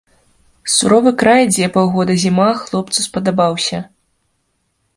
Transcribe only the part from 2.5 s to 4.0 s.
хлопцу спадабаўся.